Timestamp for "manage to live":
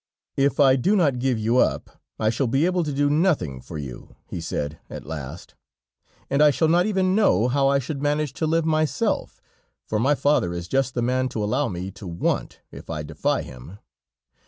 8.01-8.65